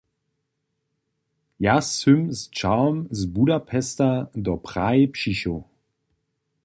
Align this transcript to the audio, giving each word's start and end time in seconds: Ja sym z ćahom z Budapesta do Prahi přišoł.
Ja 1.65 1.77
sym 1.95 2.21
z 2.37 2.39
ćahom 2.57 2.97
z 3.19 3.21
Budapesta 3.33 4.27
do 4.45 4.53
Prahi 4.65 5.07
přišoł. 5.15 5.61